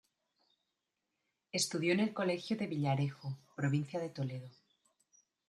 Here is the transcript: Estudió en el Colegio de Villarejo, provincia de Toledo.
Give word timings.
Estudió 1.51 1.93
en 1.93 1.99
el 1.99 2.11
Colegio 2.11 2.57
de 2.57 2.65
Villarejo, 2.65 3.37
provincia 3.55 3.99
de 3.99 4.09
Toledo. 4.09 4.49